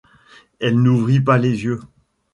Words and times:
Elle 0.59 0.81
n’ouvrit 0.81 1.21
pas 1.21 1.37
les 1.37 1.63
yeux. 1.63 1.79